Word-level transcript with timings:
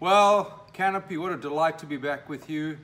Well, 0.00 0.64
Canopy, 0.74 1.16
what 1.16 1.32
a 1.32 1.36
delight 1.36 1.80
to 1.80 1.86
be 1.86 1.96
back 1.96 2.28
with 2.28 2.48
you. 2.48 2.78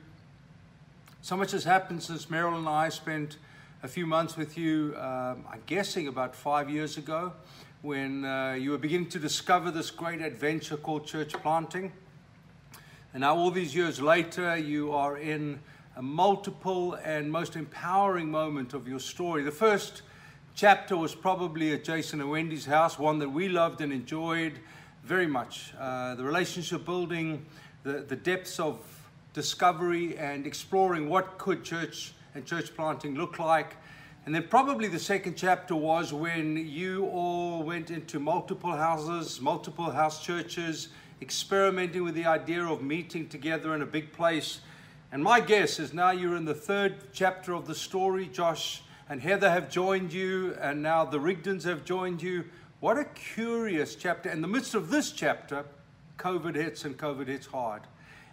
So 1.21 1.37
much 1.37 1.51
has 1.51 1.63
happened 1.63 2.03
since 2.03 2.25
Meryl 2.25 2.57
and 2.57 2.67
I 2.67 2.89
spent 2.89 3.37
a 3.83 3.87
few 3.87 4.05
months 4.05 4.35
with 4.35 4.57
you, 4.57 4.93
um, 4.97 5.45
I'm 5.49 5.63
guessing 5.65 6.09
about 6.09 6.35
five 6.35 6.69
years 6.69 6.97
ago, 6.97 7.31
when 7.83 8.25
uh, 8.25 8.57
you 8.59 8.71
were 8.71 8.77
beginning 8.77 9.07
to 9.11 9.19
discover 9.19 9.71
this 9.71 9.91
great 9.91 10.21
adventure 10.21 10.75
called 10.75 11.07
church 11.07 11.31
planting. 11.41 11.93
And 13.13 13.21
now, 13.21 13.33
all 13.37 13.49
these 13.49 13.73
years 13.73 14.01
later, 14.01 14.57
you 14.57 14.91
are 14.91 15.17
in 15.17 15.61
a 15.95 16.01
multiple 16.01 16.95
and 16.95 17.31
most 17.31 17.55
empowering 17.55 18.29
moment 18.29 18.73
of 18.73 18.89
your 18.89 18.99
story. 18.99 19.41
The 19.41 19.51
first 19.51 20.01
chapter 20.53 20.97
was 20.97 21.15
probably 21.15 21.71
at 21.71 21.85
Jason 21.85 22.19
and 22.19 22.29
Wendy's 22.29 22.65
house, 22.65 22.99
one 22.99 23.19
that 23.19 23.29
we 23.29 23.47
loved 23.47 23.79
and 23.79 23.93
enjoyed 23.93 24.59
very 25.05 25.27
much. 25.27 25.71
Uh, 25.79 26.15
the 26.15 26.23
relationship 26.23 26.83
building, 26.83 27.45
the, 27.83 28.05
the 28.07 28.15
depths 28.15 28.59
of 28.59 28.79
discovery 29.33 30.17
and 30.17 30.47
exploring 30.47 31.07
what 31.07 31.37
could 31.37 31.63
church 31.63 32.13
and 32.33 32.43
church 32.43 32.75
planting 32.75 33.15
look 33.15 33.37
like. 33.37 33.75
And 34.25 34.33
then 34.33 34.47
probably 34.49 34.87
the 34.87 34.97
second 34.97 35.35
chapter 35.37 35.75
was 35.75 36.11
when 36.11 36.57
you 36.57 37.05
all 37.05 37.61
went 37.61 37.91
into 37.91 38.19
multiple 38.19 38.71
houses, 38.71 39.39
multiple 39.39 39.91
house 39.91 40.23
churches, 40.23 40.89
experimenting 41.21 42.03
with 42.03 42.15
the 42.15 42.25
idea 42.25 42.63
of 42.63 42.81
meeting 42.81 43.29
together 43.29 43.75
in 43.75 43.83
a 43.83 43.85
big 43.85 44.11
place. 44.11 44.61
And 45.11 45.23
my 45.23 45.39
guess 45.39 45.77
is 45.77 45.93
now 45.93 46.09
you're 46.09 46.35
in 46.35 46.45
the 46.45 46.55
third 46.55 46.95
chapter 47.13 47.53
of 47.53 47.67
the 47.67 47.75
story. 47.75 48.25
Josh 48.25 48.81
and 49.07 49.21
Heather 49.21 49.51
have 49.51 49.69
joined 49.69 50.11
you, 50.11 50.57
and 50.59 50.81
now 50.81 51.05
the 51.05 51.19
Rigdons 51.19 51.63
have 51.65 51.85
joined 51.85 52.23
you. 52.23 52.45
What 52.85 52.99
a 52.99 53.05
curious 53.05 53.95
chapter. 53.95 54.29
In 54.29 54.41
the 54.41 54.47
midst 54.47 54.75
of 54.75 54.91
this 54.91 55.09
chapter, 55.11 55.65
COVID 56.19 56.53
hits 56.53 56.85
and 56.85 56.95
COVID 56.95 57.27
hits 57.27 57.47
hard. 57.47 57.81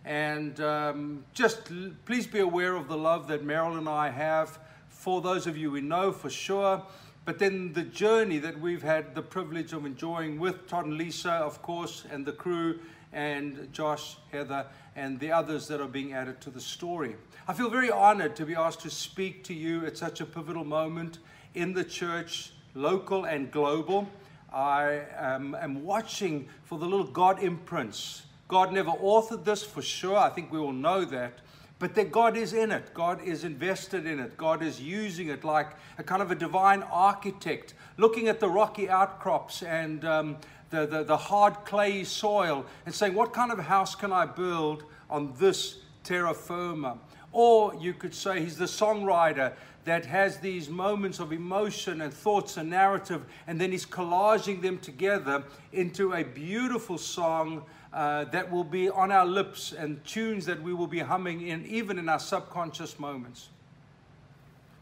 And 0.04 0.60
um, 0.60 1.24
just 1.32 1.70
please 2.04 2.26
be 2.26 2.40
aware 2.40 2.76
of 2.76 2.86
the 2.86 2.98
love 2.98 3.28
that 3.28 3.46
Meryl 3.46 3.78
and 3.78 3.88
I 3.88 4.10
have 4.10 4.58
for 4.90 5.22
those 5.22 5.46
of 5.46 5.56
you 5.56 5.70
we 5.70 5.80
know 5.80 6.12
for 6.12 6.28
sure. 6.28 6.82
But 7.24 7.38
then 7.38 7.72
the 7.72 7.82
journey 7.82 8.36
that 8.40 8.60
we've 8.60 8.82
had 8.82 9.14
the 9.14 9.22
privilege 9.22 9.72
of 9.72 9.86
enjoying 9.86 10.38
with 10.38 10.68
Todd 10.68 10.84
and 10.84 10.98
Lisa, 10.98 11.32
of 11.32 11.62
course, 11.62 12.04
and 12.10 12.26
the 12.26 12.32
crew, 12.32 12.78
and 13.10 13.72
Josh, 13.72 14.18
Heather, 14.32 14.66
and 14.94 15.18
the 15.18 15.32
others 15.32 15.66
that 15.68 15.80
are 15.80 15.88
being 15.88 16.12
added 16.12 16.42
to 16.42 16.50
the 16.50 16.60
story. 16.60 17.16
I 17.48 17.54
feel 17.54 17.70
very 17.70 17.90
honored 17.90 18.36
to 18.36 18.44
be 18.44 18.54
asked 18.54 18.80
to 18.80 18.90
speak 18.90 19.44
to 19.44 19.54
you 19.54 19.86
at 19.86 19.96
such 19.96 20.20
a 20.20 20.26
pivotal 20.26 20.64
moment 20.64 21.20
in 21.54 21.72
the 21.72 21.84
church, 21.84 22.52
local 22.74 23.24
and 23.24 23.50
global. 23.50 24.10
I 24.52 25.02
am, 25.16 25.54
am 25.54 25.84
watching 25.84 26.48
for 26.64 26.78
the 26.78 26.86
little 26.86 27.06
God 27.06 27.42
imprints. 27.42 28.22
God 28.48 28.72
never 28.72 28.90
authored 28.90 29.44
this 29.44 29.62
for 29.62 29.80
sure. 29.80 30.16
I 30.16 30.28
think 30.28 30.52
we 30.52 30.58
all 30.58 30.72
know 30.72 31.04
that. 31.06 31.38
But 31.78 31.94
that 31.96 32.12
God 32.12 32.36
is 32.36 32.52
in 32.52 32.70
it. 32.70 32.94
God 32.94 33.24
is 33.24 33.42
invested 33.42 34.06
in 34.06 34.20
it. 34.20 34.36
God 34.36 34.62
is 34.62 34.80
using 34.80 35.28
it 35.28 35.42
like 35.42 35.68
a 35.98 36.02
kind 36.02 36.22
of 36.22 36.30
a 36.30 36.34
divine 36.34 36.82
architect, 36.84 37.74
looking 37.96 38.28
at 38.28 38.38
the 38.38 38.48
rocky 38.48 38.88
outcrops 38.88 39.62
and 39.62 40.04
um, 40.04 40.36
the, 40.70 40.86
the, 40.86 41.02
the 41.02 41.16
hard 41.16 41.54
clay 41.64 42.04
soil 42.04 42.66
and 42.86 42.94
saying, 42.94 43.14
What 43.14 43.32
kind 43.32 43.50
of 43.50 43.58
house 43.58 43.94
can 43.94 44.12
I 44.12 44.26
build 44.26 44.84
on 45.10 45.32
this 45.38 45.78
terra 46.04 46.34
firma? 46.34 46.98
Or 47.32 47.74
you 47.80 47.94
could 47.94 48.14
say 48.14 48.40
he's 48.40 48.58
the 48.58 48.66
songwriter 48.66 49.54
that 49.84 50.06
has 50.06 50.38
these 50.38 50.68
moments 50.68 51.18
of 51.18 51.32
emotion 51.32 52.00
and 52.02 52.12
thoughts 52.12 52.56
and 52.56 52.70
narrative, 52.70 53.24
and 53.46 53.60
then 53.60 53.72
he's 53.72 53.86
collaging 53.86 54.62
them 54.62 54.78
together 54.78 55.42
into 55.72 56.12
a 56.12 56.22
beautiful 56.22 56.98
song 56.98 57.64
uh, 57.92 58.24
that 58.26 58.50
will 58.50 58.64
be 58.64 58.88
on 58.88 59.10
our 59.10 59.26
lips 59.26 59.72
and 59.72 60.02
tunes 60.04 60.46
that 60.46 60.62
we 60.62 60.72
will 60.72 60.86
be 60.86 61.00
humming 61.00 61.46
in, 61.46 61.66
even 61.66 61.98
in 61.98 62.08
our 62.08 62.20
subconscious 62.20 62.98
moments. 62.98 63.48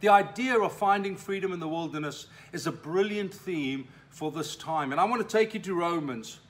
The 0.00 0.08
idea 0.08 0.58
of 0.58 0.72
finding 0.72 1.16
freedom 1.16 1.52
in 1.52 1.60
the 1.60 1.68
wilderness 1.68 2.26
is 2.52 2.66
a 2.66 2.72
brilliant 2.72 3.34
theme 3.34 3.88
for 4.08 4.30
this 4.30 4.56
time. 4.56 4.92
And 4.92 5.00
I 5.00 5.04
want 5.04 5.26
to 5.26 5.38
take 5.38 5.54
you 5.54 5.60
to 5.60 5.74
Romans. 5.74 6.40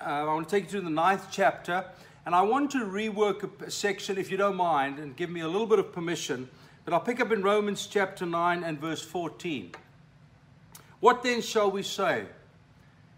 Uh, 0.00 0.04
I 0.04 0.24
want 0.24 0.48
to 0.48 0.54
take 0.54 0.64
you 0.64 0.78
to 0.78 0.84
the 0.84 0.90
ninth 0.90 1.26
chapter. 1.30 1.84
And 2.26 2.34
I 2.34 2.42
want 2.42 2.70
to 2.70 2.78
rework 2.78 3.66
a 3.66 3.70
section, 3.70 4.16
if 4.16 4.30
you 4.30 4.36
don't 4.36 4.56
mind, 4.56 4.98
and 4.98 5.16
give 5.16 5.28
me 5.28 5.40
a 5.40 5.48
little 5.48 5.66
bit 5.66 5.78
of 5.78 5.92
permission 5.92 6.48
but 6.84 6.92
I'll 6.92 7.00
pick 7.00 7.20
up 7.20 7.32
in 7.32 7.42
Romans 7.42 7.86
chapter 7.86 8.26
9 8.26 8.62
and 8.62 8.78
verse 8.78 9.02
14. 9.02 9.72
What 11.00 11.22
then 11.22 11.40
shall 11.40 11.70
we 11.70 11.82
say? 11.82 12.24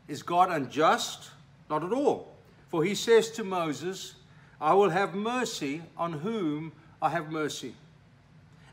Is 0.09 0.23
God 0.23 0.51
unjust? 0.51 1.31
Not 1.69 1.83
at 1.83 1.93
all. 1.93 2.33
For 2.69 2.85
he 2.85 2.95
says 2.95 3.31
to 3.33 3.45
Moses, 3.45 4.15
I 4.61 4.75
will 4.75 4.91
have 4.91 5.15
mercy 5.15 5.83
on 5.97 6.13
whom 6.13 6.73
I 7.03 7.11
have 7.11 7.31
mercy, 7.31 7.75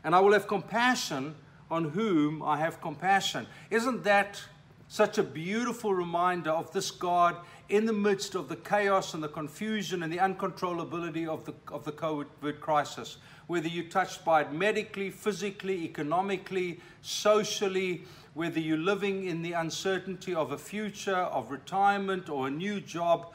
and 0.02 0.14
I 0.14 0.20
will 0.20 0.32
have 0.32 0.48
compassion 0.48 1.34
on 1.70 1.90
whom 1.90 2.42
I 2.42 2.56
have 2.58 2.80
compassion. 2.80 3.46
Isn't 3.70 4.04
that 4.04 4.42
such 4.88 5.18
a 5.18 5.22
beautiful 5.22 5.94
reminder 5.94 6.50
of 6.50 6.72
this 6.72 6.90
God 6.90 7.36
in 7.68 7.86
the 7.86 7.92
midst 7.92 8.34
of 8.34 8.48
the 8.48 8.56
chaos 8.56 9.14
and 9.14 9.22
the 9.22 9.28
confusion 9.28 10.02
and 10.02 10.12
the 10.12 10.18
uncontrollability 10.18 11.26
of 11.26 11.44
the, 11.44 11.54
of 11.68 11.84
the 11.84 11.92
COVID 11.92 12.60
crisis? 12.60 13.18
Whether 13.46 13.68
you're 13.68 13.84
touched 13.84 14.24
by 14.24 14.42
it 14.42 14.52
medically, 14.52 15.10
physically, 15.10 15.84
economically, 15.84 16.80
socially, 17.02 18.04
whether 18.34 18.58
you're 18.58 18.76
living 18.76 19.26
in 19.26 19.42
the 19.42 19.52
uncertainty 19.52 20.34
of 20.34 20.52
a 20.52 20.58
future, 20.58 21.16
of 21.16 21.50
retirement, 21.50 22.28
or 22.28 22.48
a 22.48 22.50
new 22.50 22.80
job, 22.80 23.32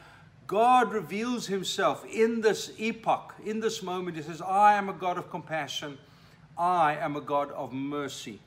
God 0.47 0.91
reveals 0.91 1.47
himself 1.47 2.03
in 2.05 2.41
this 2.41 2.71
epoch, 2.79 3.35
in 3.45 3.59
this 3.59 3.83
moment. 3.83 4.17
He 4.17 4.23
says, 4.23 4.41
I 4.41 4.73
am 4.73 4.89
a 4.89 4.93
God 4.93 5.17
of 5.17 5.29
compassion. 5.29 5.97
I 6.57 6.95
am 6.95 7.15
a 7.15 7.21
God 7.21 7.51
of 7.51 7.71
mercy. 7.71 8.39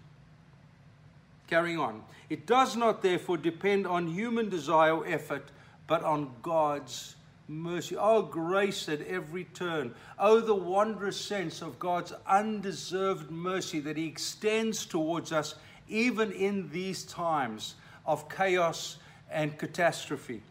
Carrying 1.47 1.79
on. 1.79 2.03
It 2.29 2.47
does 2.47 2.77
not, 2.77 3.03
therefore, 3.03 3.37
depend 3.37 3.87
on 3.87 4.09
human 4.09 4.49
desire 4.49 4.97
or 4.97 5.07
effort, 5.07 5.51
but 5.87 6.03
on 6.03 6.31
God's 6.43 7.15
mercy. 7.53 7.97
Oh, 7.97 8.23
grace 8.23 8.89
at 8.89 9.03
every 9.03 9.45
turn. 9.45 9.95
Oh, 10.19 10.41
the 10.41 10.55
wondrous 10.55 11.21
sense 11.21 11.63
of 11.63 11.79
God's 11.79 12.13
undeserved 12.27 13.31
mercy 13.31 13.81
that 13.81 13.97
He 13.97 14.07
extends 14.07 14.87
towards 14.87 15.33
us 15.33 15.55
even 15.89 16.33
in 16.33 16.71
these 16.71 17.05
times 17.05 17.75
of 18.07 18.29
chaos 18.29 18.97
and 19.31 19.57
catastrophe. 19.59 20.43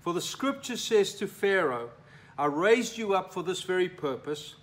For 0.00 0.12
the 0.12 0.20
scripture 0.20 0.76
says 0.76 1.14
to 1.14 1.26
Pharaoh, 1.26 1.90
I 2.38 2.46
raised 2.46 2.98
you 2.98 3.14
up 3.14 3.32
for 3.32 3.42
this 3.42 3.62
very 3.62 3.88
purpose, 3.88 4.54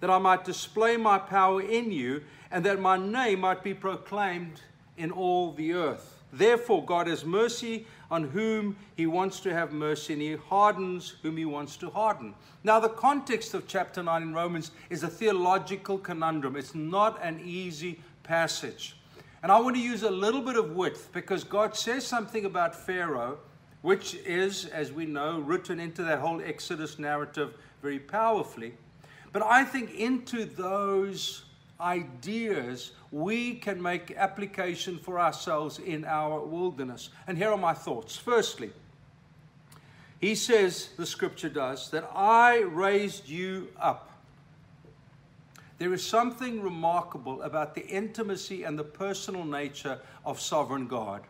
that 0.00 0.10
I 0.10 0.18
might 0.18 0.44
display 0.44 0.96
my 0.96 1.18
power 1.18 1.60
in 1.60 1.90
you, 1.90 2.22
and 2.50 2.64
that 2.64 2.80
my 2.80 2.96
name 2.96 3.40
might 3.40 3.62
be 3.62 3.74
proclaimed 3.74 4.60
in 4.96 5.10
all 5.10 5.52
the 5.52 5.72
earth. 5.72 6.22
Therefore, 6.32 6.84
God 6.84 7.06
has 7.06 7.24
mercy 7.24 7.86
on 8.10 8.24
whom 8.24 8.76
he 8.96 9.06
wants 9.06 9.40
to 9.40 9.52
have 9.52 9.72
mercy, 9.72 10.12
and 10.12 10.22
he 10.22 10.36
hardens 10.36 11.16
whom 11.22 11.36
he 11.36 11.44
wants 11.44 11.76
to 11.76 11.90
harden. 11.90 12.34
Now, 12.62 12.80
the 12.80 12.88
context 12.88 13.54
of 13.54 13.66
chapter 13.66 14.02
9 14.02 14.22
in 14.22 14.34
Romans 14.34 14.70
is 14.90 15.02
a 15.02 15.08
theological 15.08 15.98
conundrum. 15.98 16.56
It's 16.56 16.74
not 16.74 17.20
an 17.22 17.40
easy 17.44 18.00
passage. 18.22 18.96
And 19.42 19.52
I 19.52 19.60
want 19.60 19.76
to 19.76 19.82
use 19.82 20.02
a 20.02 20.10
little 20.10 20.42
bit 20.42 20.56
of 20.56 20.74
width 20.74 21.10
because 21.12 21.44
God 21.44 21.76
says 21.76 22.06
something 22.06 22.44
about 22.44 22.74
Pharaoh, 22.74 23.38
which 23.82 24.14
is, 24.26 24.66
as 24.66 24.92
we 24.92 25.06
know, 25.06 25.38
written 25.40 25.78
into 25.78 26.02
that 26.04 26.18
whole 26.18 26.40
Exodus 26.40 26.98
narrative 26.98 27.54
very 27.82 27.98
powerfully. 27.98 28.74
But 29.32 29.42
I 29.42 29.64
think 29.64 29.94
into 29.94 30.44
those 30.44 31.44
ideas 31.80 32.92
we 33.10 33.54
can 33.54 33.80
make 33.80 34.10
application 34.16 34.98
for 34.98 35.20
ourselves 35.20 35.78
in 35.78 36.04
our 36.04 36.40
wilderness. 36.40 37.10
And 37.26 37.36
here 37.36 37.50
are 37.50 37.58
my 37.58 37.74
thoughts. 37.74 38.16
Firstly, 38.16 38.70
he 40.20 40.34
says, 40.34 40.90
the 40.96 41.06
scripture 41.06 41.48
does, 41.48 41.90
that 41.90 42.08
I 42.14 42.60
raised 42.60 43.28
you 43.28 43.68
up. 43.78 44.10
There 45.78 45.92
is 45.92 46.04
something 46.04 46.62
remarkable 46.62 47.42
about 47.42 47.74
the 47.74 47.86
intimacy 47.86 48.62
and 48.62 48.78
the 48.78 48.84
personal 48.84 49.44
nature 49.44 50.00
of 50.24 50.40
sovereign 50.40 50.86
God. 50.86 51.22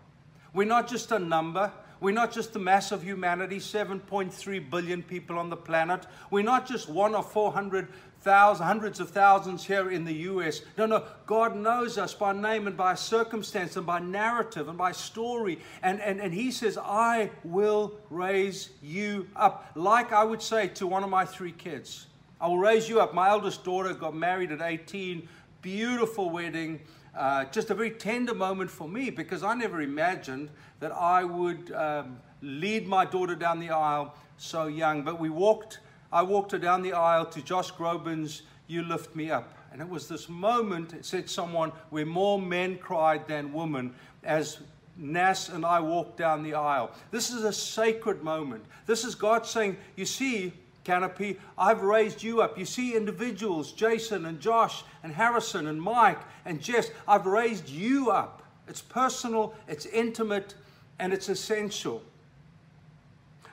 We're 0.55 0.69
not 0.69 0.89
just 0.89 1.11
a 1.11 1.19
number. 1.19 1.73
We're 1.99 2.15
not 2.15 2.33
just 2.33 2.53
the 2.53 2.59
mass 2.61 2.93
of 2.93 3.03
humanity, 3.03 3.57
7.3 3.57 4.71
billion 4.71 5.03
people 5.03 5.39
on 5.39 5.51
the 5.51 5.57
planet. 5.57 6.07
We're 6.31 6.45
not 6.45 6.67
just 6.67 6.89
one 6.89 7.15
of 7.15 7.31
400 7.33 7.89
thousands, 8.27 8.67
hundreds 8.67 8.99
of 8.99 9.11
thousands 9.11 9.65
here 9.65 9.89
in 9.89 10.05
the 10.05 10.13
US. 10.13 10.61
No, 10.77 10.85
no, 10.85 11.05
God 11.27 11.57
knows 11.57 11.97
us 11.97 12.13
by 12.13 12.33
name 12.33 12.67
and 12.67 12.77
by 12.77 12.97
circumstance 12.97 13.77
and 13.77 13.87
by 13.87 14.01
narrative 14.01 14.69
and 14.69 14.77
by 14.77 14.91
story. 14.91 15.61
And, 15.81 16.01
and, 16.01 16.21
and 16.21 16.35
He 16.35 16.51
says, 16.51 16.77
I 16.77 17.31
will 17.45 17.95
raise 18.11 18.71
you 18.83 19.29
up. 19.37 19.71
Like 19.77 20.13
I 20.13 20.25
would 20.25 20.43
say 20.43 20.67
to 20.69 20.89
one 20.89 21.05
of 21.05 21.09
my 21.09 21.25
three 21.25 21.53
kids, 21.53 22.07
I 22.41 22.49
will 22.49 22.59
raise 22.59 22.89
you 22.89 23.01
up. 23.01 23.15
My 23.15 23.29
eldest 23.29 23.65
daughter 23.65 23.95
got 23.95 24.17
married 24.17 24.51
at 24.51 24.61
18, 24.61 25.29
beautiful 25.63 26.29
wedding. 26.29 26.81
Uh, 27.17 27.45
just 27.45 27.71
a 27.71 27.75
very 27.75 27.93
tender 27.93 28.35
moment 28.35 28.73
for 28.73 28.89
me 28.89 29.09
because 29.09 29.45
I 29.45 29.55
never 29.55 29.81
imagined 29.83 30.51
that 30.81 30.91
I 30.91 31.23
would 31.23 31.71
um, 31.71 32.19
lead 32.43 32.89
my 32.89 33.05
daughter 33.05 33.37
down 33.37 33.61
the 33.61 33.71
aisle 33.71 34.17
so 34.37 34.67
young. 34.67 35.05
But 35.05 35.21
we 35.21 35.31
walked, 35.31 35.79
I 36.17 36.23
walked 36.23 36.53
her 36.53 36.59
down 36.59 36.81
the 36.81 36.95
aisle 36.95 37.27
to 37.27 37.43
Josh 37.43 37.71
Groban's 37.73 38.41
You 38.69 38.83
Lift 38.83 39.15
Me 39.15 39.31
Up. 39.31 39.53
And 39.71 39.83
it 39.83 39.89
was 39.89 40.09
this 40.09 40.31
moment, 40.31 40.95
it 40.95 41.05
said 41.05 41.29
someone, 41.29 41.73
where 41.91 42.07
more 42.07 42.41
men 42.41 42.79
cried 42.79 43.29
than 43.29 43.53
women 43.53 43.93
as 44.25 44.61
Nas 44.97 45.51
and 45.51 45.67
I 45.67 45.79
walked 45.81 46.17
down 46.17 46.43
the 46.43 46.55
aisle. 46.55 46.91
This 47.11 47.29
is 47.31 47.45
a 47.45 47.53
sacred 47.53 48.23
moment. 48.23 48.65
This 48.87 49.05
is 49.05 49.15
God 49.15 49.45
saying, 49.45 49.77
You 49.95 50.07
see, 50.07 50.55
Canopy, 50.85 51.39
I've 51.59 51.83
raised 51.83 52.23
you 52.23 52.41
up. 52.41 52.59
You 52.59 52.65
see, 52.65 52.97
individuals, 52.97 53.73
Jason 53.73 54.25
and 54.25 54.41
Josh 54.41 54.85
and 55.03 55.13
Harrison 55.13 55.67
and 55.67 55.83
Mike 55.83 56.21
and 56.47 56.63
Jess, 56.63 56.91
I've 57.07 57.27
raised 57.27 57.69
you 57.69 58.11
up. 58.11 58.43
It's 58.67 58.81
personal, 58.81 59.53
it's 59.69 59.85
intimate, 59.85 60.55
and 60.99 61.13
it's 61.13 61.29
essential. 61.29 62.03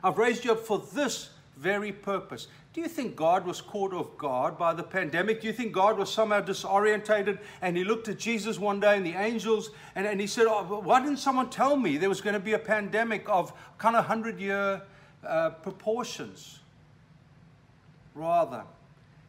I've 0.02 0.18
raised 0.18 0.46
you 0.46 0.54
up 0.54 0.62
for 0.62 0.82
this 0.94 1.30
very 1.58 1.92
purpose. 1.92 2.48
Do 2.74 2.82
you 2.82 2.88
think 2.88 3.16
God 3.16 3.46
was 3.46 3.62
caught 3.62 3.94
off 3.94 4.18
guard 4.18 4.58
by 4.58 4.74
the 4.74 4.84
pandemic? 4.84 5.42
Do 5.42 5.48
you 5.48 5.54
think 5.54 5.74
God 5.74 5.98
was 5.98 6.12
somehow 6.12 6.42
disorientated 6.42 7.40
and 7.62 7.78
he 7.78 7.84
looked 7.84 8.08
at 8.08 8.18
Jesus 8.18 8.58
one 8.58 8.80
day 8.80 8.98
and 8.98 9.06
the 9.06 9.14
angels 9.14 9.70
and, 9.96 10.08
and 10.08 10.20
he 10.20 10.28
said, 10.28 10.48
oh, 10.48 10.82
Why 10.84 11.00
didn't 11.00 11.18
someone 11.18 11.50
tell 11.50 11.78
me 11.78 11.98
there 11.98 12.10
was 12.10 12.22
going 12.22 12.34
to 12.34 12.40
be 12.40 12.54
a 12.54 12.60
pandemic 12.60 13.30
of 13.30 13.54
kind 13.78 13.96
of 13.96 14.06
100 14.06 14.40
year 14.40 14.82
uh, 15.26 15.52
proportions? 15.52 16.60
Rather, 18.16 18.64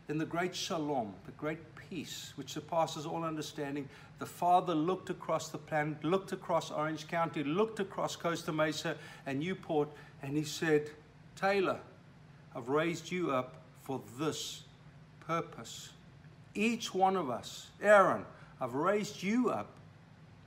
in 0.08 0.18
the 0.18 0.26
great 0.26 0.54
shalom, 0.54 1.12
the 1.26 1.32
great 1.32 1.58
peace 1.90 2.32
which 2.36 2.52
surpasses 2.52 3.06
all 3.06 3.24
understanding, 3.24 3.88
the 4.18 4.26
Father 4.26 4.74
looked 4.74 5.10
across 5.10 5.48
the 5.48 5.58
planet, 5.58 6.02
looked 6.04 6.32
across 6.32 6.70
Orange 6.70 7.08
County, 7.08 7.44
looked 7.44 7.80
across 7.80 8.16
Costa 8.16 8.52
Mesa 8.52 8.96
and 9.26 9.40
Newport, 9.40 9.88
and 10.22 10.36
he 10.36 10.44
said, 10.44 10.90
Taylor, 11.36 11.78
I've 12.54 12.68
raised 12.68 13.10
you 13.10 13.30
up 13.30 13.56
for 13.82 14.00
this 14.18 14.62
purpose. 15.26 15.90
Each 16.54 16.94
one 16.94 17.16
of 17.16 17.30
us, 17.30 17.66
Aaron, 17.82 18.24
I've 18.60 18.74
raised 18.74 19.22
you 19.22 19.50
up 19.50 19.70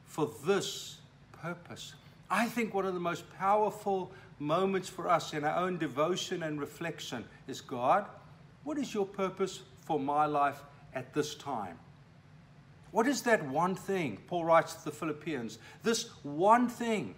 for 0.06 0.32
this 0.46 0.98
purpose. 1.42 1.94
I 2.30 2.48
think 2.48 2.74
one 2.74 2.86
of 2.86 2.94
the 2.94 3.00
most 3.00 3.24
powerful 3.38 4.12
moments 4.40 4.90
for 4.90 5.10
us 5.10 5.34
in 5.34 5.44
our 5.44 5.58
own 5.58 5.78
devotion 5.78 6.44
and 6.44 6.60
reflection 6.60 7.26
is 7.48 7.62
God, 7.62 8.06
what 8.64 8.78
is 8.78 8.94
your 8.94 9.06
purpose 9.06 9.62
for 9.82 10.00
my 10.00 10.26
life 10.26 10.62
at 10.94 11.14
this 11.14 11.36
time? 11.36 11.78
What 12.92 13.08
is 13.08 13.22
that 13.24 13.46
one 13.48 13.76
thing? 13.76 14.18
Paul 14.28 14.46
writes 14.46 14.74
to 14.76 14.86
the 14.86 14.92
Philippians 14.92 15.60
this 15.84 16.10
one 16.24 16.68
thing 16.70 17.16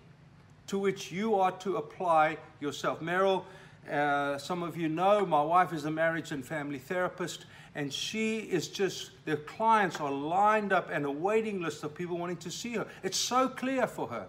to 0.68 0.78
which 0.78 1.12
you 1.12 1.36
are 1.36 1.52
to 1.60 1.78
apply 1.78 2.38
yourself. 2.60 3.02
Meryl, 3.02 3.44
uh, 3.90 4.38
some 4.38 4.64
of 4.64 4.78
you 4.78 4.90
know 4.90 5.26
my 5.26 5.42
wife 5.42 5.74
is 5.74 5.86
a 5.86 5.92
marriage 5.92 6.32
and 6.32 6.46
family 6.46 6.80
therapist, 6.80 7.46
and 7.76 7.92
she 7.92 8.40
is 8.40 8.68
just, 8.68 9.12
their 9.26 9.38
clients 9.38 10.00
are 10.00 10.12
lined 10.12 10.74
up 10.74 10.90
and 10.92 11.06
a 11.06 11.12
waiting 11.12 11.62
list 11.62 11.84
of 11.84 11.96
people 11.96 12.18
wanting 12.18 12.38
to 12.38 12.52
see 12.52 12.74
her. 12.74 12.88
It's 13.04 13.18
so 13.18 13.48
clear 13.48 13.88
for 13.88 14.08
her 14.08 14.28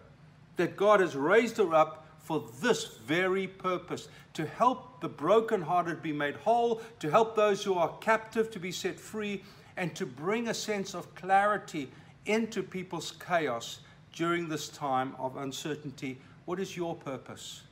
that 0.56 0.76
God 0.76 1.00
has 1.00 1.16
raised 1.16 1.56
her 1.56 1.74
up 1.74 2.06
for 2.18 2.48
this 2.60 2.98
very 3.06 3.46
purpose 3.46 4.08
to 4.34 4.46
help 4.46 5.00
the 5.00 5.08
brokenhearted 5.08 6.02
be 6.02 6.12
made 6.12 6.36
whole, 6.36 6.80
to 7.00 7.10
help 7.10 7.34
those 7.34 7.64
who 7.64 7.74
are 7.74 7.96
captive 7.98 8.50
to 8.52 8.60
be 8.60 8.70
set 8.70 9.00
free, 9.00 9.42
and 9.76 9.94
to 9.96 10.06
bring 10.06 10.48
a 10.48 10.54
sense 10.54 10.94
of 10.94 11.12
clarity 11.14 11.90
into 12.26 12.62
people's 12.62 13.12
chaos 13.12 13.80
during 14.12 14.48
this 14.48 14.68
time 14.68 15.14
of 15.18 15.36
uncertainty. 15.38 16.18
What 16.44 16.60
is 16.60 16.76
your 16.76 16.94
purpose? 16.94 17.62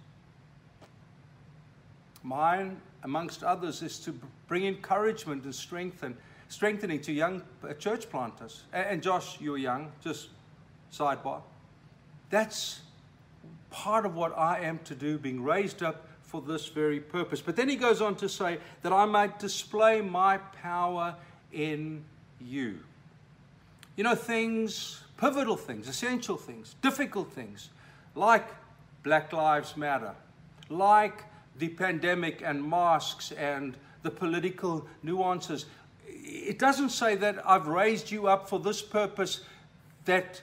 Mine, 2.22 2.80
amongst 3.02 3.42
others, 3.42 3.82
is 3.82 3.98
to 4.00 4.18
bring 4.46 4.66
encouragement 4.66 5.44
and 5.44 5.54
strengthen, 5.54 6.16
strengthening 6.48 7.00
to 7.02 7.12
young 7.12 7.42
uh, 7.62 7.72
church 7.74 8.10
planters. 8.10 8.64
And 8.72 9.02
Josh, 9.02 9.40
you're 9.40 9.58
young, 9.58 9.92
just 10.02 10.28
sidebar. 10.92 11.42
That's 12.30 12.80
part 13.70 14.06
of 14.06 14.14
what 14.14 14.36
I 14.36 14.60
am 14.60 14.78
to 14.84 14.94
do, 14.94 15.18
being 15.18 15.42
raised 15.42 15.82
up 15.82 16.06
for 16.22 16.42
this 16.42 16.66
very 16.66 17.00
purpose. 17.00 17.40
But 17.40 17.56
then 17.56 17.68
he 17.68 17.76
goes 17.76 18.02
on 18.02 18.14
to 18.16 18.28
say 18.28 18.58
that 18.82 18.92
I 18.92 19.06
might 19.06 19.38
display 19.38 20.00
my 20.00 20.38
power 20.38 21.14
in 21.52 22.04
you. 22.40 22.80
You 23.96 24.04
know, 24.04 24.14
things, 24.14 25.02
pivotal 25.16 25.56
things, 25.56 25.88
essential 25.88 26.36
things, 26.36 26.76
difficult 26.82 27.32
things, 27.32 27.70
like 28.14 28.46
Black 29.02 29.32
Lives 29.32 29.76
Matter, 29.76 30.14
like 30.68 31.24
the 31.58 31.68
pandemic 31.68 32.42
and 32.44 32.62
masks 32.62 33.32
and 33.32 33.76
the 34.02 34.10
political 34.10 34.86
nuances. 35.02 35.66
It 36.06 36.58
doesn't 36.58 36.90
say 36.90 37.14
that 37.16 37.46
I've 37.46 37.66
raised 37.66 38.10
you 38.10 38.28
up 38.28 38.48
for 38.48 38.58
this 38.58 38.80
purpose, 38.82 39.40
that 40.04 40.40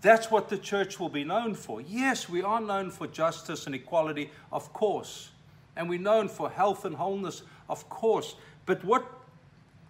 that's 0.00 0.30
what 0.30 0.48
the 0.48 0.58
church 0.58 1.00
will 1.00 1.08
be 1.08 1.24
known 1.24 1.54
for. 1.54 1.80
Yes, 1.80 2.28
we 2.28 2.42
are 2.42 2.60
known 2.60 2.90
for 2.90 3.06
justice 3.06 3.66
and 3.66 3.74
equality, 3.74 4.30
of 4.52 4.72
course. 4.72 5.30
And 5.76 5.88
we're 5.88 5.98
known 5.98 6.28
for 6.28 6.50
health 6.50 6.84
and 6.84 6.94
wholeness, 6.94 7.42
of 7.68 7.88
course. 7.88 8.36
But 8.66 8.84
what 8.84 9.10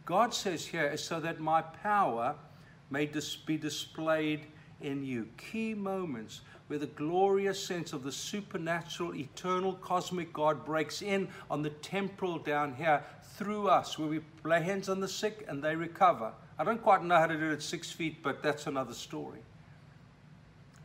God 0.05 0.33
says 0.33 0.67
here 0.67 0.87
is 0.87 1.03
so 1.03 1.21
that 1.21 1.41
my 1.41 1.63
power 1.63 2.37
may 2.91 3.07
dis- 3.07 3.37
be 3.37 3.57
displayed 3.57 4.47
in 4.81 5.05
you. 5.05 5.29
Key 5.37 5.75
moments 5.75 6.41
where 6.67 6.79
the 6.79 6.87
glorious 6.87 7.63
sense 7.63 7.93
of 7.93 8.03
the 8.03 8.13
supernatural, 8.13 9.15
eternal, 9.15 9.75
cosmic 9.75 10.33
God 10.33 10.65
breaks 10.65 11.03
in 11.03 11.29
on 11.51 11.63
the 11.63 11.71
temporal 11.71 12.39
down 12.39 12.75
here 12.75 13.03
through 13.37 13.69
us, 13.69 13.99
where 13.99 14.09
we 14.09 14.21
lay 14.45 14.63
hands 14.63 14.89
on 14.89 15.01
the 15.01 15.09
sick 15.09 15.45
and 15.49 15.63
they 15.63 15.77
recover. 15.77 16.33
I 16.59 16.65
don't 16.65 16.83
quite 16.83 17.05
know 17.05 17.17
how 17.17 17.27
to 17.27 17.37
do 17.37 17.51
it 17.51 17.55
at 17.55 17.63
six 17.63 17.91
feet, 17.91 18.23
but 18.23 18.43
that's 18.43 18.67
another 18.67 18.95
story 18.95 19.41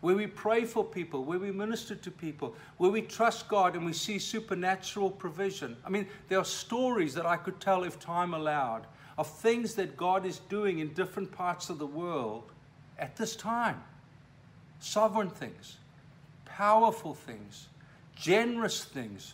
where 0.01 0.15
we 0.15 0.27
pray 0.27 0.63
for 0.65 0.83
people, 0.83 1.23
where 1.23 1.39
we 1.39 1.51
minister 1.51 1.95
to 1.95 2.11
people, 2.11 2.55
where 2.77 2.91
we 2.91 3.01
trust 3.01 3.47
God 3.49 3.75
and 3.75 3.85
we 3.85 3.93
see 3.93 4.17
supernatural 4.17 5.09
provision. 5.09 5.75
I 5.85 5.89
mean, 5.89 6.07
there 6.29 6.39
are 6.39 6.45
stories 6.45 7.13
that 7.15 7.25
I 7.25 7.35
could 7.35 7.59
tell 7.59 7.83
if 7.83 7.99
time 7.99 8.33
allowed 8.33 8.87
of 9.17 9.27
things 9.27 9.75
that 9.75 9.97
God 9.97 10.25
is 10.25 10.39
doing 10.49 10.79
in 10.79 10.93
different 10.93 11.31
parts 11.31 11.69
of 11.69 11.77
the 11.77 11.85
world 11.85 12.51
at 12.99 13.15
this 13.15 13.35
time. 13.35 13.81
Sovereign 14.79 15.29
things, 15.29 15.77
powerful 16.45 17.13
things, 17.13 17.67
generous 18.15 18.83
things, 18.83 19.33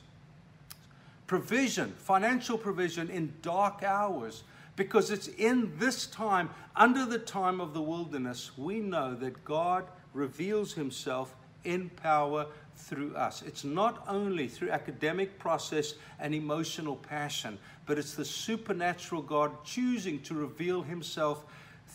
provision, 1.27 1.93
financial 1.97 2.57
provision 2.57 3.09
in 3.09 3.33
dark 3.41 3.83
hours. 3.83 4.43
Because 4.75 5.09
it's 5.09 5.27
in 5.27 5.71
this 5.77 6.05
time, 6.07 6.49
under 6.75 7.05
the 7.05 7.19
time 7.19 7.61
of 7.61 7.73
the 7.73 7.81
wilderness, 7.81 8.51
we 8.57 8.79
know 8.79 9.15
that 9.15 9.45
God 9.45 9.85
reveals 10.13 10.73
himself 10.73 11.33
in 11.63 11.89
power 11.89 12.45
through 12.75 13.15
us. 13.15 13.41
It's 13.41 13.63
not 13.63 14.03
only 14.07 14.47
through 14.47 14.71
academic 14.71 15.39
process 15.39 15.93
and 16.19 16.35
emotional 16.35 16.97
passion, 16.97 17.57
but 17.85 17.97
it's 17.97 18.15
the 18.15 18.25
supernatural 18.25 19.21
God 19.21 19.51
choosing 19.63 20.21
to 20.23 20.33
reveal 20.33 20.81
himself 20.81 21.45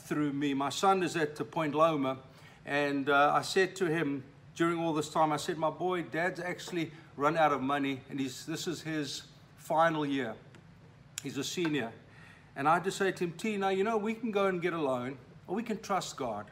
through 0.01 0.33
me. 0.33 0.55
My 0.55 0.71
son 0.71 1.03
is 1.03 1.17
at 1.17 1.51
Point 1.51 1.75
Loma, 1.75 2.19
and 2.67 3.09
uh, 3.09 3.33
I 3.35 3.43
said 3.43 3.77
to 3.77 3.87
him 3.87 4.25
during 4.57 4.79
all 4.79 4.93
this 4.93 5.09
time, 5.09 5.33
I 5.33 5.37
said, 5.37 5.59
My 5.59 5.71
boy, 5.71 6.03
dad's 6.03 6.41
actually 6.41 6.93
run 7.17 7.37
out 7.37 7.53
of 7.53 7.63
money, 7.63 8.01
and 8.11 8.19
he's, 8.19 8.45
this 8.47 8.67
is 8.67 8.83
his 8.83 9.23
final 9.57 10.05
year. 10.05 10.35
He's 11.23 11.39
a 11.39 11.45
senior. 11.45 11.93
And 12.57 12.69
I 12.69 12.81
just 12.81 12.99
say 12.99 13.13
to 13.13 13.25
him, 13.25 13.33
T, 13.33 13.57
now, 13.57 13.69
you 13.69 13.85
know, 13.85 13.97
we 13.97 14.15
can 14.15 14.31
go 14.31 14.47
and 14.47 14.61
get 14.61 14.73
a 14.73 14.81
loan, 14.81 15.17
or 15.47 15.55
we 15.55 15.63
can 15.63 15.81
trust 15.81 16.17
God. 16.17 16.47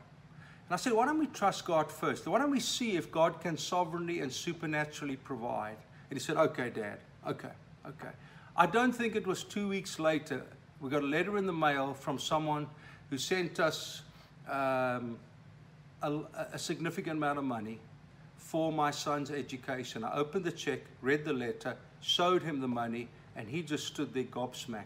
And 0.68 0.74
I 0.74 0.76
said, 0.76 0.92
why 0.92 1.06
don't 1.06 1.18
we 1.18 1.26
trust 1.26 1.64
God 1.64 1.90
first? 1.90 2.26
Why 2.26 2.38
don't 2.38 2.50
we 2.50 2.60
see 2.60 2.96
if 2.96 3.10
God 3.10 3.40
can 3.40 3.56
sovereignly 3.56 4.20
and 4.20 4.30
supernaturally 4.32 5.16
provide? 5.16 5.76
And 6.10 6.18
he 6.18 6.24
said, 6.24 6.36
okay, 6.36 6.70
Dad, 6.70 6.98
okay, 7.26 7.50
okay. 7.86 8.10
I 8.56 8.66
don't 8.66 8.92
think 8.92 9.16
it 9.16 9.26
was 9.26 9.44
two 9.44 9.68
weeks 9.68 9.98
later, 9.98 10.44
we 10.80 10.90
got 10.90 11.02
a 11.02 11.06
letter 11.06 11.38
in 11.38 11.46
the 11.46 11.52
mail 11.52 11.94
from 11.94 12.18
someone 12.18 12.66
who 13.10 13.18
sent 13.18 13.60
us 13.60 14.02
um, 14.48 15.18
a, 16.02 16.20
a 16.52 16.58
significant 16.58 17.16
amount 17.16 17.38
of 17.38 17.44
money 17.44 17.78
for 18.36 18.72
my 18.72 18.90
son's 18.90 19.30
education. 19.30 20.04
I 20.04 20.14
opened 20.14 20.44
the 20.44 20.52
check, 20.52 20.80
read 21.02 21.24
the 21.24 21.32
letter, 21.32 21.76
showed 22.00 22.42
him 22.42 22.60
the 22.60 22.68
money, 22.68 23.08
and 23.36 23.48
he 23.48 23.62
just 23.62 23.86
stood 23.86 24.14
there 24.14 24.24
gobsmacked. 24.24 24.84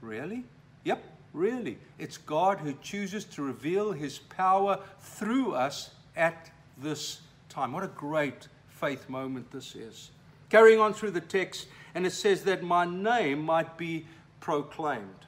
Really? 0.00 0.44
Yep, 0.84 1.02
Really, 1.34 1.78
it's 1.98 2.16
God 2.16 2.60
who 2.60 2.74
chooses 2.80 3.24
to 3.24 3.42
reveal 3.42 3.90
his 3.90 4.20
power 4.20 4.78
through 5.00 5.54
us 5.54 5.90
at 6.16 6.52
this 6.78 7.22
time. 7.48 7.72
What 7.72 7.82
a 7.82 7.88
great 7.88 8.46
faith 8.68 9.08
moment 9.08 9.50
this 9.50 9.74
is. 9.74 10.12
Carrying 10.48 10.78
on 10.78 10.94
through 10.94 11.10
the 11.10 11.20
text, 11.20 11.66
and 11.96 12.06
it 12.06 12.12
says 12.12 12.44
that 12.44 12.62
my 12.62 12.84
name 12.84 13.42
might 13.42 13.76
be 13.76 14.06
proclaimed. 14.38 15.26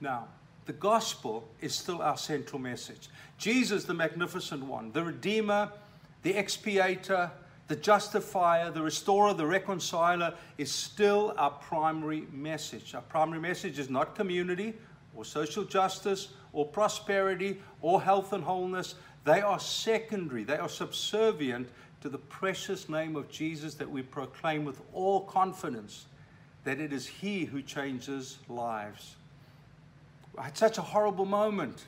Now, 0.00 0.26
the 0.66 0.72
gospel 0.72 1.48
is 1.60 1.74
still 1.74 2.02
our 2.02 2.16
central 2.16 2.60
message. 2.60 3.08
Jesus, 3.38 3.84
the 3.84 3.94
magnificent 3.94 4.64
one, 4.64 4.92
the 4.92 5.02
Redeemer, 5.02 5.70
the 6.22 6.34
expiator, 6.34 7.30
the 7.68 7.76
justifier, 7.76 8.70
the 8.70 8.82
restorer, 8.82 9.34
the 9.34 9.46
reconciler 9.46 10.34
is 10.58 10.70
still 10.70 11.34
our 11.36 11.50
primary 11.50 12.26
message. 12.32 12.94
Our 12.94 13.02
primary 13.02 13.40
message 13.40 13.78
is 13.78 13.90
not 13.90 14.14
community 14.14 14.74
or 15.14 15.24
social 15.24 15.64
justice 15.64 16.28
or 16.52 16.66
prosperity 16.66 17.60
or 17.80 18.02
health 18.02 18.32
and 18.32 18.44
wholeness. 18.44 18.94
They 19.24 19.40
are 19.40 19.58
secondary, 19.58 20.44
they 20.44 20.56
are 20.56 20.68
subservient 20.68 21.68
to 22.02 22.08
the 22.08 22.18
precious 22.18 22.88
name 22.88 23.16
of 23.16 23.30
Jesus 23.30 23.74
that 23.74 23.90
we 23.90 24.02
proclaim 24.02 24.64
with 24.64 24.80
all 24.92 25.20
confidence 25.20 26.06
that 26.64 26.80
it 26.80 26.92
is 26.92 27.06
He 27.06 27.44
who 27.44 27.62
changes 27.62 28.38
lives. 28.48 29.16
I 30.36 30.44
had 30.44 30.56
such 30.56 30.78
a 30.78 30.82
horrible 30.82 31.24
moment 31.24 31.84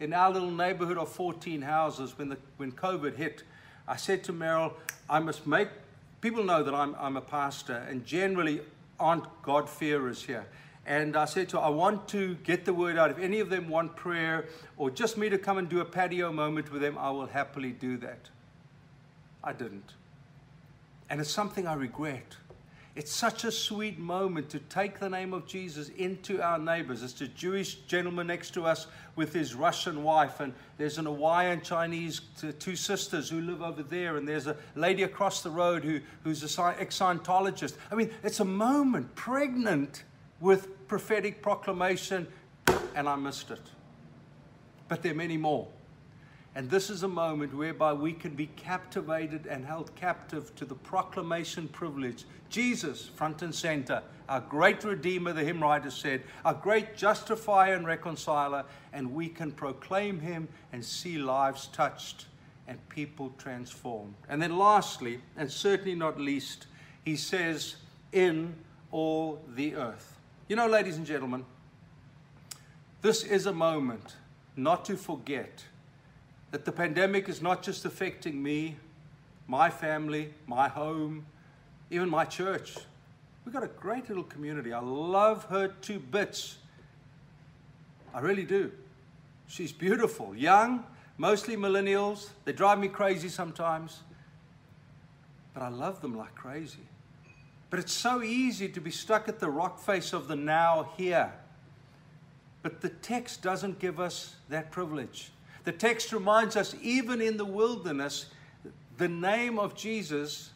in 0.00 0.12
our 0.12 0.30
little 0.30 0.50
neighborhood 0.50 0.98
of 0.98 1.08
14 1.08 1.62
houses 1.62 2.18
when, 2.18 2.28
the, 2.28 2.36
when 2.56 2.72
COVID 2.72 3.16
hit. 3.16 3.42
I 3.86 3.96
said 3.96 4.24
to 4.24 4.32
Meryl, 4.32 4.72
I 5.08 5.20
must 5.20 5.46
make 5.46 5.68
people 6.20 6.42
know 6.42 6.62
that 6.62 6.74
I'm, 6.74 6.96
I'm 6.98 7.16
a 7.16 7.20
pastor 7.20 7.86
and 7.88 8.04
generally 8.04 8.60
aren't 8.98 9.24
God-fearers 9.42 10.22
here. 10.22 10.46
And 10.86 11.16
I 11.16 11.24
said 11.24 11.48
to 11.50 11.58
her, 11.58 11.64
I 11.64 11.68
want 11.68 12.08
to 12.08 12.34
get 12.36 12.64
the 12.64 12.74
word 12.74 12.98
out. 12.98 13.10
If 13.10 13.18
any 13.18 13.40
of 13.40 13.48
them 13.48 13.68
want 13.68 13.96
prayer 13.96 14.46
or 14.76 14.90
just 14.90 15.16
me 15.16 15.28
to 15.30 15.38
come 15.38 15.58
and 15.58 15.68
do 15.68 15.80
a 15.80 15.84
patio 15.84 16.32
moment 16.32 16.72
with 16.72 16.82
them, 16.82 16.98
I 16.98 17.10
will 17.10 17.26
happily 17.26 17.70
do 17.72 17.96
that. 17.98 18.28
I 19.42 19.52
didn't. 19.52 19.94
And 21.08 21.20
it's 21.20 21.30
something 21.30 21.66
I 21.66 21.74
regret. 21.74 22.36
It's 22.96 23.12
such 23.12 23.42
a 23.42 23.50
sweet 23.50 23.98
moment 23.98 24.48
to 24.50 24.60
take 24.60 25.00
the 25.00 25.08
name 25.08 25.34
of 25.34 25.46
Jesus 25.46 25.88
into 25.88 26.40
our 26.40 26.60
neighbors. 26.60 27.02
It's 27.02 27.20
a 27.20 27.26
Jewish 27.26 27.74
gentleman 27.86 28.28
next 28.28 28.54
to 28.54 28.64
us 28.66 28.86
with 29.16 29.32
his 29.32 29.52
Russian 29.56 30.04
wife, 30.04 30.38
and 30.38 30.54
there's 30.78 30.98
an 30.98 31.06
Hawaiian 31.06 31.60
Chinese 31.60 32.20
two 32.60 32.76
sisters 32.76 33.28
who 33.28 33.40
live 33.40 33.62
over 33.62 33.82
there, 33.82 34.16
and 34.16 34.28
there's 34.28 34.46
a 34.46 34.56
lady 34.76 35.02
across 35.02 35.42
the 35.42 35.50
road 35.50 35.82
who, 35.82 35.98
who's 36.22 36.42
a 36.44 36.76
ex 36.78 36.96
Scientologist. 36.96 37.74
I 37.90 37.96
mean, 37.96 38.10
it's 38.22 38.38
a 38.38 38.44
moment 38.44 39.12
pregnant 39.16 40.04
with 40.38 40.86
prophetic 40.86 41.42
proclamation, 41.42 42.28
and 42.94 43.08
I 43.08 43.16
missed 43.16 43.50
it. 43.50 43.60
But 44.86 45.02
there 45.02 45.12
are 45.12 45.16
many 45.16 45.36
more. 45.36 45.66
And 46.56 46.70
this 46.70 46.88
is 46.88 47.02
a 47.02 47.08
moment 47.08 47.52
whereby 47.52 47.92
we 47.92 48.12
can 48.12 48.34
be 48.34 48.46
captivated 48.46 49.46
and 49.46 49.64
held 49.64 49.94
captive 49.96 50.54
to 50.54 50.64
the 50.64 50.76
proclamation 50.76 51.66
privilege. 51.68 52.24
Jesus, 52.48 53.08
front 53.08 53.42
and 53.42 53.52
center, 53.52 54.02
our 54.28 54.40
great 54.40 54.84
Redeemer, 54.84 55.32
the 55.32 55.42
hymn 55.42 55.60
writer 55.60 55.90
said, 55.90 56.22
our 56.44 56.54
great 56.54 56.96
justifier 56.96 57.74
and 57.74 57.84
reconciler, 57.84 58.64
and 58.92 59.12
we 59.12 59.28
can 59.28 59.50
proclaim 59.50 60.20
him 60.20 60.46
and 60.72 60.84
see 60.84 61.18
lives 61.18 61.66
touched 61.68 62.26
and 62.68 62.88
people 62.88 63.34
transformed. 63.36 64.14
And 64.28 64.40
then, 64.40 64.56
lastly, 64.56 65.20
and 65.36 65.50
certainly 65.50 65.96
not 65.96 66.20
least, 66.20 66.66
he 67.04 67.16
says, 67.16 67.76
in 68.12 68.54
all 68.92 69.42
the 69.56 69.74
earth. 69.74 70.18
You 70.48 70.54
know, 70.54 70.68
ladies 70.68 70.96
and 70.96 71.04
gentlemen, 71.04 71.44
this 73.02 73.24
is 73.24 73.46
a 73.46 73.52
moment 73.52 74.14
not 74.56 74.84
to 74.84 74.96
forget 74.96 75.64
that 76.54 76.64
the 76.64 76.70
pandemic 76.70 77.28
is 77.28 77.42
not 77.42 77.64
just 77.64 77.84
affecting 77.84 78.40
me, 78.40 78.76
my 79.48 79.68
family, 79.68 80.32
my 80.46 80.68
home, 80.68 81.26
even 81.90 82.08
my 82.08 82.24
church. 82.24 82.76
We've 83.44 83.52
got 83.52 83.64
a 83.64 83.70
great 83.80 84.08
little 84.08 84.22
community. 84.22 84.72
I 84.72 84.78
love 84.78 85.46
her 85.46 85.66
to 85.66 85.98
bits. 85.98 86.58
I 88.14 88.20
really 88.20 88.44
do. 88.44 88.70
She's 89.48 89.72
beautiful, 89.72 90.32
young, 90.36 90.84
mostly 91.18 91.56
millennials. 91.56 92.28
They 92.44 92.52
drive 92.52 92.78
me 92.78 92.86
crazy 92.86 93.30
sometimes, 93.30 94.02
but 95.54 95.64
I 95.64 95.70
love 95.70 96.02
them 96.02 96.16
like 96.16 96.36
crazy. 96.36 96.86
But 97.68 97.80
it's 97.80 97.92
so 97.92 98.22
easy 98.22 98.68
to 98.68 98.80
be 98.80 98.92
stuck 98.92 99.28
at 99.28 99.40
the 99.40 99.50
rock 99.50 99.80
face 99.80 100.12
of 100.12 100.28
the 100.28 100.36
now 100.36 100.92
here. 100.96 101.32
But 102.62 102.80
the 102.80 102.90
text 102.90 103.42
doesn't 103.42 103.80
give 103.80 103.98
us 103.98 104.36
that 104.50 104.70
privilege. 104.70 105.32
The 105.64 105.72
text 105.72 106.12
reminds 106.12 106.56
us, 106.56 106.74
even 106.82 107.20
in 107.20 107.36
the 107.36 107.44
wilderness, 107.44 108.26
the 108.98 109.08
name 109.08 109.58
of 109.58 109.74
Jesus 109.74 110.50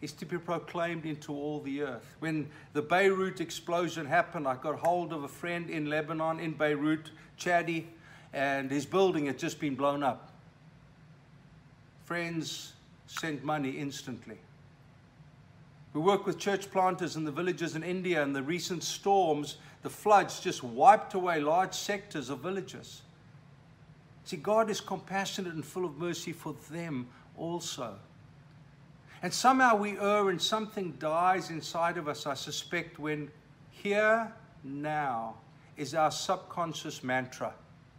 is 0.00 0.12
to 0.12 0.24
be 0.24 0.38
proclaimed 0.38 1.04
into 1.04 1.32
all 1.32 1.60
the 1.60 1.82
earth. 1.82 2.16
When 2.20 2.48
the 2.72 2.82
Beirut 2.82 3.40
explosion 3.40 4.06
happened, 4.06 4.48
I 4.48 4.56
got 4.56 4.78
hold 4.78 5.12
of 5.12 5.24
a 5.24 5.28
friend 5.28 5.70
in 5.70 5.86
Lebanon, 5.86 6.40
in 6.40 6.52
Beirut, 6.52 7.10
Chadi, 7.38 7.84
and 8.32 8.70
his 8.70 8.86
building 8.86 9.26
had 9.26 9.38
just 9.38 9.60
been 9.60 9.74
blown 9.74 10.02
up. 10.02 10.32
Friends 12.04 12.72
sent 13.06 13.44
money 13.44 13.70
instantly. 13.70 14.38
We 15.92 16.00
work 16.00 16.26
with 16.26 16.38
church 16.38 16.70
planters 16.70 17.16
in 17.16 17.24
the 17.24 17.30
villages 17.30 17.76
in 17.76 17.82
India, 17.82 18.22
and 18.22 18.34
the 18.34 18.42
recent 18.42 18.82
storms, 18.82 19.58
the 19.82 19.90
floods 19.90 20.40
just 20.40 20.64
wiped 20.64 21.14
away 21.14 21.40
large 21.40 21.74
sectors 21.74 22.30
of 22.30 22.40
villages. 22.40 23.02
See, 24.24 24.36
God 24.36 24.70
is 24.70 24.80
compassionate 24.80 25.54
and 25.54 25.64
full 25.64 25.84
of 25.84 25.98
mercy 25.98 26.32
for 26.32 26.54
them 26.70 27.08
also. 27.36 27.94
And 29.22 29.32
somehow 29.32 29.76
we 29.76 29.98
err 29.98 30.30
and 30.30 30.40
something 30.40 30.92
dies 30.98 31.50
inside 31.50 31.96
of 31.96 32.08
us, 32.08 32.26
I 32.26 32.34
suspect, 32.34 32.98
when 32.98 33.30
here 33.70 34.32
now 34.64 35.36
is 35.76 35.94
our 35.94 36.10
subconscious 36.10 37.02
mantra. 37.02 37.52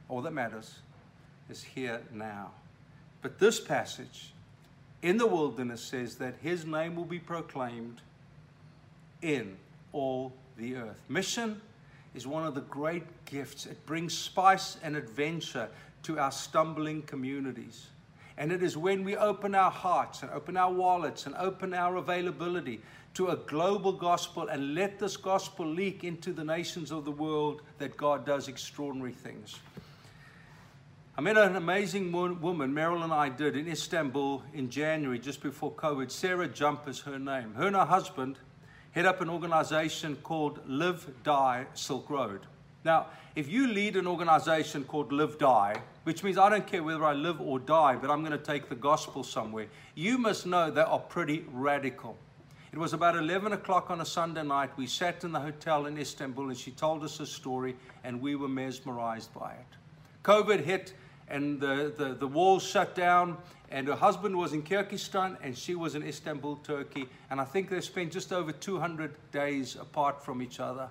All 0.09 0.21
that 0.21 0.33
matters 0.33 0.79
is 1.49 1.63
here 1.63 2.01
now. 2.11 2.51
But 3.21 3.39
this 3.39 3.59
passage 3.59 4.33
in 5.01 5.17
the 5.17 5.27
wilderness 5.27 5.81
says 5.81 6.15
that 6.15 6.35
his 6.41 6.65
name 6.65 6.95
will 6.95 7.05
be 7.05 7.19
proclaimed 7.19 8.01
in 9.21 9.57
all 9.91 10.33
the 10.57 10.75
earth. 10.75 11.01
Mission 11.09 11.61
is 12.13 12.27
one 12.27 12.45
of 12.45 12.53
the 12.53 12.61
great 12.61 13.03
gifts. 13.25 13.65
It 13.65 13.85
brings 13.85 14.13
spice 14.17 14.77
and 14.83 14.95
adventure 14.95 15.69
to 16.03 16.19
our 16.19 16.31
stumbling 16.31 17.01
communities. 17.03 17.87
And 18.37 18.51
it 18.51 18.63
is 18.63 18.75
when 18.75 19.03
we 19.03 19.15
open 19.15 19.53
our 19.55 19.71
hearts 19.71 20.23
and 20.23 20.31
open 20.31 20.57
our 20.57 20.71
wallets 20.71 21.25
and 21.25 21.35
open 21.35 21.73
our 21.73 21.97
availability 21.97 22.81
to 23.13 23.27
a 23.27 23.35
global 23.35 23.91
gospel 23.91 24.47
and 24.47 24.73
let 24.73 24.97
this 24.97 25.17
gospel 25.17 25.67
leak 25.67 26.03
into 26.03 26.33
the 26.33 26.43
nations 26.43 26.91
of 26.91 27.05
the 27.05 27.11
world 27.11 27.61
that 27.77 27.95
God 27.95 28.25
does 28.25 28.47
extraordinary 28.47 29.11
things. 29.11 29.59
I 31.15 31.21
met 31.21 31.37
an 31.37 31.55
amazing 31.55 32.11
woman, 32.11 32.73
Meryl 32.73 33.03
and 33.03 33.13
I 33.13 33.29
did, 33.29 33.55
in 33.55 33.67
Istanbul 33.67 34.41
in 34.55 34.71
January, 34.71 35.19
just 35.19 35.43
before 35.43 35.71
COVID. 35.71 36.09
Sarah 36.09 36.47
Jump 36.47 36.87
is 36.87 37.01
her 37.01 37.19
name. 37.19 37.53
Her 37.53 37.67
and 37.67 37.75
her 37.75 37.85
husband 37.85 38.39
head 38.93 39.05
up 39.05 39.21
an 39.21 39.29
organization 39.29 40.15
called 40.23 40.59
Live 40.67 41.07
Die 41.23 41.65
Silk 41.75 42.09
Road. 42.09 42.47
Now, 42.85 43.07
if 43.35 43.49
you 43.49 43.67
lead 43.67 43.95
an 43.95 44.07
organization 44.07 44.83
called 44.83 45.11
Live 45.11 45.37
Die, 45.37 45.81
which 46.03 46.23
means 46.23 46.37
I 46.37 46.49
don't 46.49 46.67
care 46.67 46.83
whether 46.83 47.05
I 47.05 47.13
live 47.13 47.39
or 47.39 47.59
die, 47.59 47.95
but 47.95 48.09
I'm 48.09 48.19
going 48.19 48.37
to 48.37 48.45
take 48.45 48.69
the 48.69 48.75
gospel 48.75 49.23
somewhere, 49.23 49.67
you 49.95 50.17
must 50.17 50.45
know 50.45 50.69
they 50.69 50.81
are 50.81 50.99
pretty 50.99 51.45
radical. 51.51 52.17
It 52.73 52.79
was 52.79 52.93
about 52.93 53.15
11 53.15 53.53
o'clock 53.53 53.89
on 53.91 54.01
a 54.01 54.05
Sunday 54.05 54.43
night. 54.43 54.71
We 54.77 54.87
sat 54.87 55.23
in 55.23 55.31
the 55.31 55.39
hotel 55.39 55.85
in 55.85 55.97
Istanbul 55.97 56.49
and 56.49 56.57
she 56.57 56.71
told 56.71 57.03
us 57.03 57.19
a 57.19 57.25
story 57.25 57.75
and 58.03 58.19
we 58.19 58.35
were 58.35 58.47
mesmerized 58.47 59.33
by 59.33 59.51
it. 59.51 59.77
COVID 60.23 60.63
hit 60.63 60.93
and 61.27 61.61
the, 61.61 61.93
the, 61.95 62.15
the 62.15 62.27
walls 62.27 62.63
shut 62.63 62.95
down 62.95 63.37
and 63.69 63.87
her 63.87 63.95
husband 63.95 64.35
was 64.35 64.53
in 64.53 64.63
Kyrgyzstan 64.63 65.37
and 65.41 65.57
she 65.57 65.75
was 65.75 65.95
in 65.95 66.03
Istanbul, 66.03 66.57
Turkey. 66.57 67.07
And 67.29 67.39
I 67.39 67.45
think 67.45 67.69
they 67.69 67.79
spent 67.79 68.11
just 68.11 68.33
over 68.33 68.51
200 68.51 69.13
days 69.31 69.75
apart 69.75 70.23
from 70.23 70.41
each 70.41 70.59
other. 70.59 70.89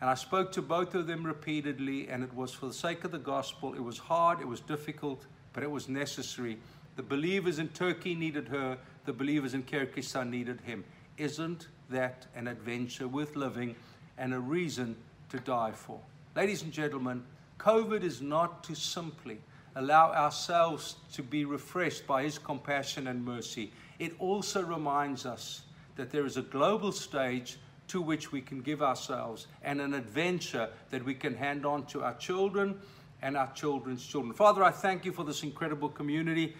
And 0.00 0.08
I 0.08 0.14
spoke 0.14 0.52
to 0.52 0.62
both 0.62 0.94
of 0.94 1.06
them 1.06 1.24
repeatedly, 1.26 2.08
and 2.08 2.22
it 2.22 2.32
was 2.32 2.52
for 2.52 2.66
the 2.66 2.74
sake 2.74 3.04
of 3.04 3.10
the 3.10 3.18
gospel. 3.18 3.74
It 3.74 3.82
was 3.82 3.98
hard, 3.98 4.40
it 4.40 4.46
was 4.46 4.60
difficult, 4.60 5.26
but 5.52 5.62
it 5.62 5.70
was 5.70 5.88
necessary. 5.88 6.58
The 6.96 7.02
believers 7.02 7.58
in 7.58 7.68
Turkey 7.68 8.14
needed 8.14 8.48
her, 8.48 8.78
the 9.06 9.12
believers 9.12 9.54
in 9.54 9.64
Kyrgyzstan 9.64 10.30
needed 10.30 10.60
him. 10.60 10.84
Isn't 11.16 11.66
that 11.90 12.26
an 12.36 12.46
adventure 12.46 13.08
worth 13.08 13.34
living 13.34 13.74
and 14.16 14.32
a 14.32 14.38
reason 14.38 14.94
to 15.30 15.38
die 15.40 15.72
for? 15.72 16.00
Ladies 16.36 16.62
and 16.62 16.72
gentlemen, 16.72 17.24
COVID 17.58 18.02
is 18.04 18.22
not 18.22 18.62
to 18.64 18.76
simply 18.76 19.40
allow 19.74 20.12
ourselves 20.12 20.96
to 21.12 21.22
be 21.22 21.44
refreshed 21.44 22.06
by 22.06 22.22
his 22.22 22.38
compassion 22.38 23.08
and 23.08 23.24
mercy. 23.24 23.72
It 23.98 24.14
also 24.20 24.62
reminds 24.62 25.26
us 25.26 25.62
that 25.96 26.10
there 26.10 26.24
is 26.24 26.36
a 26.36 26.42
global 26.42 26.92
stage 26.92 27.58
to 27.88 28.00
which 28.00 28.32
we 28.32 28.40
can 28.40 28.60
give 28.60 28.82
ourselves 28.82 29.46
and 29.62 29.80
an 29.80 29.94
adventure 29.94 30.68
that 30.90 31.04
we 31.04 31.14
can 31.14 31.34
hand 31.34 31.66
on 31.66 31.84
to 31.86 32.02
our 32.02 32.14
children 32.14 32.78
and 33.22 33.36
our 33.36 33.50
children's 33.52 34.06
children. 34.06 34.32
Father, 34.32 34.62
I 34.62 34.70
thank 34.70 35.04
you 35.04 35.12
for 35.12 35.24
this 35.24 35.42
incredible 35.42 35.88
community. 35.88 36.54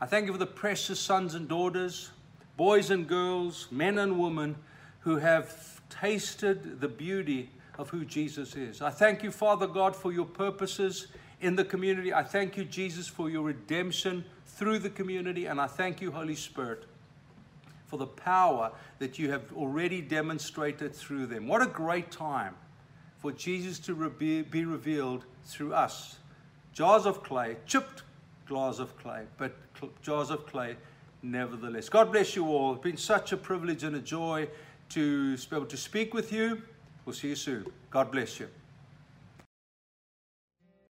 I 0.00 0.06
thank 0.06 0.26
you 0.26 0.32
for 0.32 0.38
the 0.38 0.46
precious 0.46 0.98
sons 0.98 1.34
and 1.34 1.48
daughters, 1.48 2.10
boys 2.56 2.90
and 2.90 3.06
girls, 3.06 3.68
men 3.70 3.98
and 3.98 4.18
women 4.18 4.56
who 5.00 5.16
have 5.16 5.80
tasted 5.88 6.80
the 6.80 6.88
beauty 6.88 7.50
of 7.78 7.90
who 7.90 8.04
Jesus 8.04 8.56
is. 8.56 8.82
I 8.82 8.90
thank 8.90 9.22
you, 9.22 9.30
Father 9.30 9.66
God, 9.66 9.96
for 9.96 10.12
your 10.12 10.26
purposes 10.26 11.06
in 11.40 11.56
the 11.56 11.64
community. 11.64 12.12
I 12.12 12.22
thank 12.22 12.56
you, 12.56 12.64
Jesus, 12.64 13.06
for 13.08 13.30
your 13.30 13.42
redemption 13.42 14.24
through 14.46 14.80
the 14.80 14.90
community. 14.90 15.46
And 15.46 15.60
I 15.60 15.66
thank 15.66 16.00
you, 16.00 16.12
Holy 16.12 16.34
Spirit, 16.34 16.84
for 17.90 17.96
the 17.96 18.06
power 18.06 18.70
that 19.00 19.18
you 19.18 19.30
have 19.32 19.52
already 19.54 20.00
demonstrated 20.00 20.94
through 20.94 21.26
them. 21.26 21.48
What 21.48 21.60
a 21.60 21.66
great 21.66 22.12
time 22.12 22.54
for 23.18 23.32
Jesus 23.32 23.80
to 23.80 24.10
be 24.10 24.64
revealed 24.64 25.24
through 25.44 25.74
us. 25.74 26.18
Jars 26.72 27.04
of 27.04 27.24
clay, 27.24 27.56
chipped 27.66 28.04
jars 28.48 28.78
of 28.78 28.96
clay, 28.98 29.24
but 29.36 29.56
jars 30.02 30.30
of 30.30 30.46
clay 30.46 30.76
nevertheless. 31.22 31.88
God 31.88 32.12
bless 32.12 32.36
you 32.36 32.46
all. 32.46 32.74
It's 32.74 32.82
been 32.82 32.96
such 32.96 33.32
a 33.32 33.36
privilege 33.36 33.82
and 33.82 33.96
a 33.96 34.00
joy 34.00 34.48
to 34.90 35.36
be 35.36 35.56
able 35.56 35.66
to 35.66 35.76
speak 35.76 36.14
with 36.14 36.32
you. 36.32 36.62
We'll 37.04 37.14
see 37.14 37.28
you 37.28 37.36
soon. 37.36 37.66
God 37.90 38.12
bless 38.12 38.38
you. 38.38 38.48